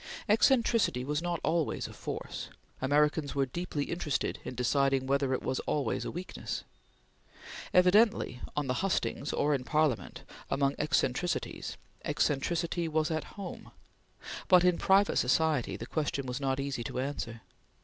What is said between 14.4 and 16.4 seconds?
but in private society the question was